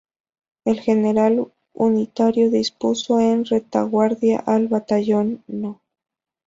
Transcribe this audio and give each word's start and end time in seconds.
El 0.65 0.79
general 0.79 1.53
unitario 1.73 2.49
dispuso 2.49 3.19
en 3.19 3.45
retaguardia 3.45 4.39
al 4.39 4.67
batallón 4.67 5.43
No. 5.45 5.79